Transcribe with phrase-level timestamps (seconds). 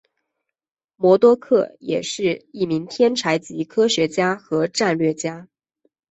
[0.95, 5.47] 魔多客也是一名天才级科学家和战略家。